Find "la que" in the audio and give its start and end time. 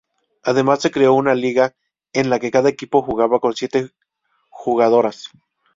2.31-2.49